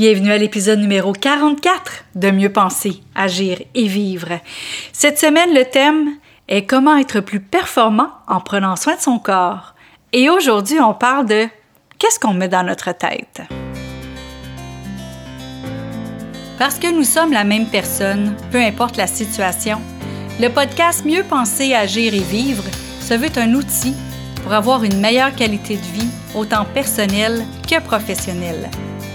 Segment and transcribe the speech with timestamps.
[0.00, 4.40] Bienvenue à l'épisode numéro 44 de Mieux penser, agir et vivre.
[4.94, 6.16] Cette semaine, le thème
[6.48, 9.74] est comment être plus performant en prenant soin de son corps.
[10.14, 11.46] Et aujourd'hui, on parle de
[11.98, 13.42] qu'est-ce qu'on met dans notre tête?
[16.58, 19.82] Parce que nous sommes la même personne, peu importe la situation,
[20.40, 22.64] le podcast Mieux penser, agir et vivre
[23.02, 23.94] se veut un outil
[24.42, 28.70] pour avoir une meilleure qualité de vie, autant personnelle que professionnelle.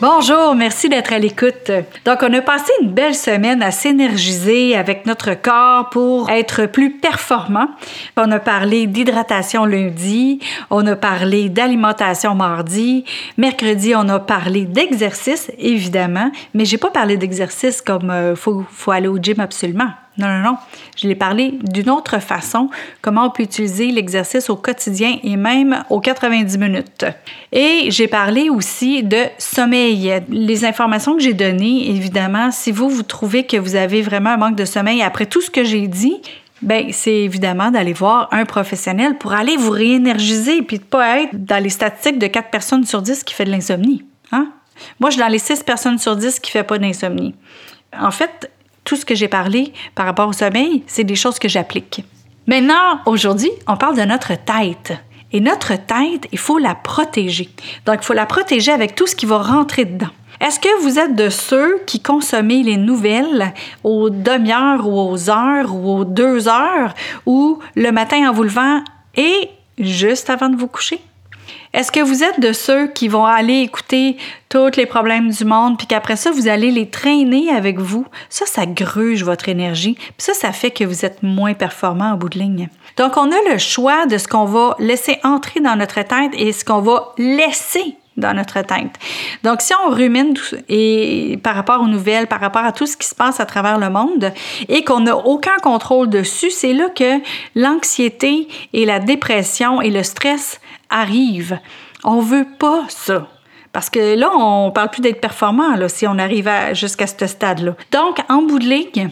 [0.00, 1.72] Bonjour, merci d'être à l'écoute.
[2.04, 6.92] Donc, on a passé une belle semaine à s'énergiser avec notre corps pour être plus
[6.92, 7.68] performant.
[8.16, 10.38] On a parlé d'hydratation lundi,
[10.70, 13.04] on a parlé d'alimentation mardi,
[13.38, 18.92] mercredi, on a parlé d'exercice, évidemment, mais j'ai pas parlé d'exercice comme euh, faut, faut
[18.92, 19.90] aller au gym absolument.
[20.18, 20.56] Non, non, non.
[20.96, 25.84] Je l'ai parlé d'une autre façon, comment on peut utiliser l'exercice au quotidien et même
[25.90, 27.06] aux 90 minutes.
[27.52, 30.20] Et j'ai parlé aussi de sommeil.
[30.28, 34.36] Les informations que j'ai données, évidemment, si vous, vous trouvez que vous avez vraiment un
[34.36, 36.16] manque de sommeil après tout ce que j'ai dit,
[36.60, 41.44] ben c'est évidemment d'aller voir un professionnel pour aller vous réénergiser puis de pas être
[41.44, 44.04] dans les statistiques de 4 personnes sur 10 qui fait de l'insomnie.
[44.32, 44.48] Hein?
[44.98, 47.36] Moi, je suis dans les 6 personnes sur 10 qui ne fait pas d'insomnie.
[47.98, 48.50] En fait,
[48.88, 52.02] tout ce que j'ai parlé par rapport au sommeil, c'est des choses que j'applique.
[52.46, 54.94] Maintenant, aujourd'hui, on parle de notre tête.
[55.30, 57.50] Et notre tête, il faut la protéger.
[57.84, 60.08] Donc, il faut la protéger avec tout ce qui va rentrer dedans.
[60.40, 63.52] Est-ce que vous êtes de ceux qui consomment les nouvelles
[63.84, 66.94] aux demi-heures ou aux heures ou aux deux heures
[67.26, 68.82] ou le matin en vous levant
[69.16, 70.98] et juste avant de vous coucher?
[71.78, 74.16] Est-ce que vous êtes de ceux qui vont aller écouter
[74.48, 78.04] tous les problèmes du monde, puis qu'après ça, vous allez les traîner avec vous?
[78.28, 82.16] Ça, ça gruge votre énergie, puis ça, ça fait que vous êtes moins performant au
[82.16, 82.68] bout de ligne.
[82.96, 86.50] Donc, on a le choix de ce qu'on va laisser entrer dans notre tête et
[86.50, 88.92] ce qu'on va laisser dans notre tête.
[89.42, 90.34] Donc, si on rumine
[90.68, 93.78] et par rapport aux nouvelles, par rapport à tout ce qui se passe à travers
[93.78, 94.32] le monde
[94.68, 97.20] et qu'on n'a aucun contrôle dessus, c'est là que
[97.54, 101.58] l'anxiété et la dépression et le stress arrivent.
[102.04, 103.26] On veut pas ça.
[103.72, 107.74] Parce que là, on parle plus d'être performant là, si on arrive jusqu'à ce stade-là.
[107.92, 109.10] Donc, en bout de ligne,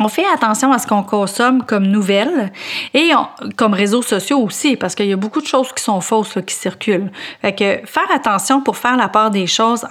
[0.00, 2.50] on fait attention à ce qu'on consomme comme nouvelles
[2.94, 3.10] et
[3.56, 6.54] comme réseaux sociaux aussi, parce qu'il y a beaucoup de choses qui sont fausses qui
[6.54, 7.12] circulent.
[7.42, 9.86] Fait que faire attention pour faire la part des choses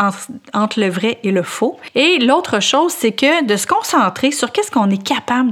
[0.53, 1.78] entre, le vrai et le faux.
[1.94, 5.52] Et l'autre chose, c'est que de se concentrer sur qu'est-ce qu'on est capable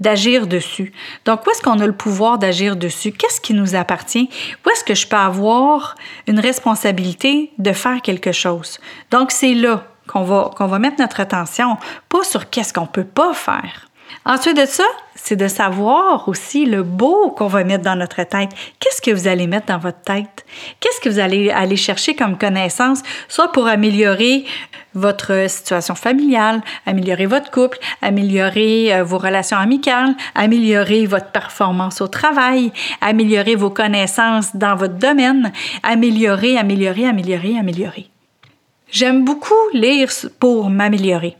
[0.00, 0.92] d'agir dessus.
[1.26, 3.12] Donc, où est-ce qu'on a le pouvoir d'agir dessus?
[3.12, 4.30] Qu'est-ce qui nous appartient?
[4.64, 8.78] Où est-ce que je peux avoir une responsabilité de faire quelque chose?
[9.10, 11.76] Donc, c'est là qu'on va, qu'on va mettre notre attention,
[12.08, 13.88] pas sur qu'est-ce qu'on peut pas faire.
[14.24, 14.84] Ensuite de ça,
[15.14, 18.50] c'est de savoir aussi le beau qu'on va mettre dans notre tête.
[18.78, 20.44] Qu'est-ce que vous allez mettre dans votre tête?
[20.80, 24.44] Qu'est-ce que vous allez aller chercher comme connaissance, soit pour améliorer
[24.94, 32.08] votre situation familiale, améliorer votre couple, améliorer euh, vos relations amicales, améliorer votre performance au
[32.08, 35.50] travail, améliorer vos connaissances dans votre domaine,
[35.82, 38.11] améliorer, améliorer, améliorer, améliorer.
[38.92, 41.34] J'aime beaucoup lire pour m'améliorer,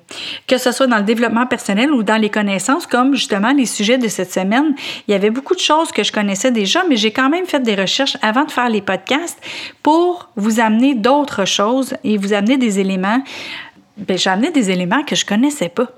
[0.46, 3.98] que ce soit dans le développement personnel ou dans les connaissances, comme justement les sujets
[3.98, 4.74] de cette semaine.
[5.06, 7.60] Il y avait beaucoup de choses que je connaissais déjà, mais j'ai quand même fait
[7.60, 9.38] des recherches avant de faire les podcasts
[9.82, 13.22] pour vous amener d'autres choses et vous amener des éléments.
[13.98, 15.88] Bien, j'ai amené des éléments que je connaissais pas.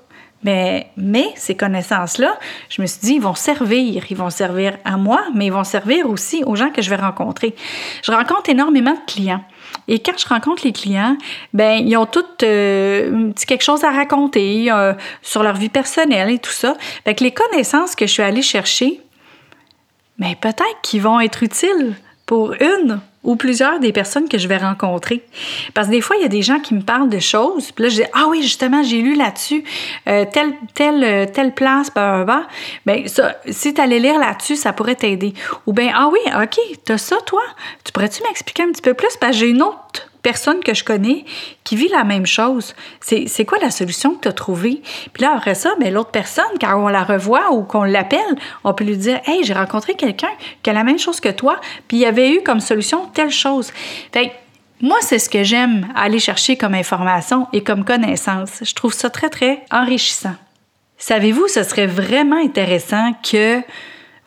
[0.42, 2.36] Mais, mais, ces connaissances-là,
[2.68, 4.04] je me suis dit, ils vont servir.
[4.10, 6.96] Ils vont servir à moi, mais ils vont servir aussi aux gens que je vais
[6.96, 7.54] rencontrer.
[8.02, 9.44] Je rencontre énormément de clients.
[9.88, 11.16] Et quand je rencontre les clients,
[11.52, 16.38] ben ils ont toutes euh, quelque chose à raconter euh, sur leur vie personnelle et
[16.38, 16.76] tout ça.
[17.04, 19.00] Fait que les connaissances que je suis allée chercher,
[20.18, 21.94] mais ben, peut-être qu'ils vont être utiles
[22.26, 25.22] pour une ou plusieurs des personnes que je vais rencontrer.
[25.74, 27.84] Parce que des fois, il y a des gens qui me parlent de choses, puis
[27.84, 29.64] là, je dis, ah oui, justement, j'ai lu là-dessus,
[30.06, 32.46] euh, telle, telle, telle place, bah, bah,
[32.86, 35.34] ben, ça, si tu allais lire là-dessus, ça pourrait t'aider.
[35.66, 37.42] Ou bien, ah oui, OK, t'as ça, toi?
[37.84, 39.16] Tu pourrais-tu m'expliquer un petit peu plus?
[39.18, 41.24] Parce que j'ai une autre personne que je connais
[41.62, 42.74] qui vit la même chose.
[43.00, 44.82] C'est quoi la solution que tu as trouvée?
[45.12, 48.34] Puis là, après ça, ben, l'autre personne, quand on la revoit ou qu'on l'appelle,
[48.64, 50.32] on peut lui dire Hey, j'ai rencontré quelqu'un
[50.62, 53.30] qui a la même chose que toi, puis il y avait eu comme solution telle
[53.30, 53.70] chose.
[54.12, 54.32] Fait
[54.80, 58.62] Moi, c'est ce que j'aime aller chercher comme information et comme connaissance.
[58.62, 60.34] Je trouve ça très, très enrichissant.
[60.96, 63.60] Savez-vous, ce serait vraiment intéressant que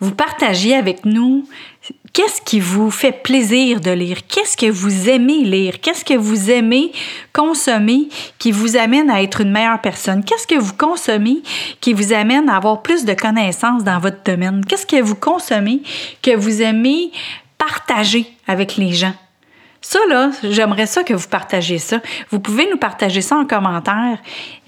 [0.00, 1.44] vous partagiez avec nous
[2.12, 6.50] qu'est-ce qui vous fait plaisir de lire, qu'est-ce que vous aimez lire, qu'est-ce que vous
[6.50, 6.92] aimez
[7.32, 8.08] consommer
[8.38, 11.42] qui vous amène à être une meilleure personne, qu'est-ce que vous consommez
[11.80, 15.82] qui vous amène à avoir plus de connaissances dans votre domaine, qu'est-ce que vous consommez
[16.22, 17.10] que vous aimez
[17.56, 19.14] partager avec les gens?
[19.80, 22.00] Ça, là, j'aimerais ça que vous partagiez ça.
[22.30, 24.18] Vous pouvez nous partager ça en commentaire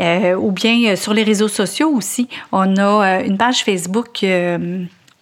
[0.01, 2.29] euh, ou bien euh, sur les réseaux sociaux aussi.
[2.53, 2.83] On a
[3.19, 4.25] euh, une page Facebook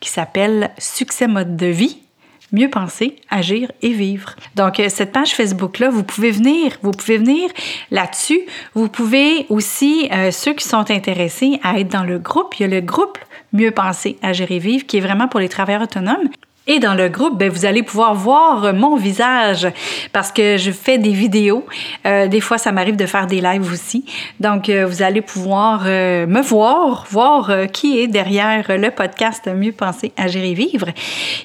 [0.00, 1.98] qui s'appelle Succès mode de vie.
[2.50, 4.34] Mieux penser, agir et vivre.
[4.54, 7.50] Donc, cette page Facebook-là, vous pouvez venir, vous pouvez venir
[7.90, 8.40] là-dessus.
[8.72, 12.68] Vous pouvez aussi, ceux qui sont intéressés à être dans le groupe, il y a
[12.68, 13.18] le groupe
[13.52, 16.28] Mieux penser, agir et vivre, qui est vraiment pour les travailleurs autonomes.
[16.70, 19.66] Et dans le groupe, ben, vous allez pouvoir voir mon visage
[20.12, 21.64] parce que je fais des vidéos.
[22.06, 24.04] Euh, des fois, ça m'arrive de faire des lives aussi.
[24.38, 29.72] Donc, euh, vous allez pouvoir euh, me voir, voir qui est derrière le podcast Mieux
[29.72, 30.88] penser, agir et vivre.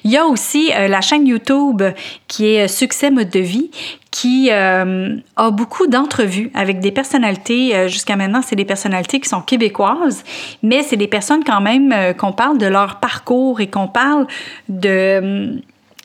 [0.04, 1.82] Il y a aussi la chaîne YouTube
[2.28, 3.70] qui est Succès mode de vie
[4.14, 7.74] qui euh, a beaucoup d'entrevues avec des personnalités.
[7.74, 10.22] Euh, jusqu'à maintenant, c'est des personnalités qui sont québécoises,
[10.62, 14.28] mais c'est des personnes quand même euh, qu'on parle de leur parcours et qu'on parle
[14.68, 15.60] de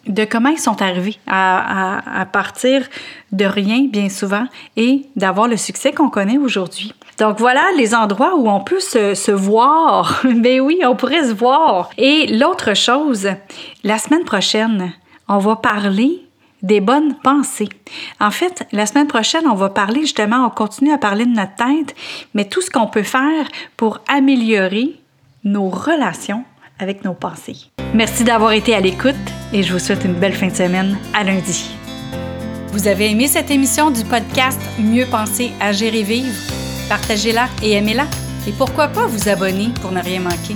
[0.07, 2.81] de comment ils sont arrivés à, partir
[3.31, 4.45] de rien, bien souvent,
[4.75, 6.95] et d'avoir le succès qu'on connaît aujourd'hui.
[7.19, 10.23] Donc voilà les endroits où on peut se, se voir.
[10.35, 11.91] ben oui, on pourrait se voir.
[11.99, 13.29] Et l'autre chose,
[13.83, 14.93] la semaine prochaine,
[15.27, 16.23] on va parler
[16.61, 17.69] des bonnes pensées.
[18.19, 21.55] En fait, la semaine prochaine, on va parler justement, on continue à parler de notre
[21.55, 21.95] tête,
[22.33, 23.47] mais tout ce qu'on peut faire
[23.77, 24.95] pour améliorer
[25.43, 26.43] nos relations
[26.79, 27.57] avec nos pensées.
[27.93, 29.15] Merci d'avoir été à l'écoute
[29.53, 30.97] et je vous souhaite une belle fin de semaine.
[31.13, 31.69] À lundi.
[32.71, 36.35] Vous avez aimé cette émission du podcast Mieux penser, agir et vivre?
[36.87, 38.05] Partagez-la et aimez-la.
[38.47, 40.55] Et pourquoi pas vous abonner pour ne rien manquer?